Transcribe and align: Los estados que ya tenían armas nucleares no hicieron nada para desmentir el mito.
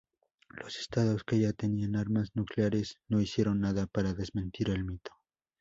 Los 0.49 0.77
estados 0.79 1.23
que 1.23 1.37
ya 1.39 1.53
tenían 1.53 1.95
armas 1.95 2.31
nucleares 2.33 2.95
no 3.07 3.21
hicieron 3.21 3.61
nada 3.61 3.85
para 3.85 4.15
desmentir 4.15 4.71
el 4.71 4.83
mito. 4.83 5.11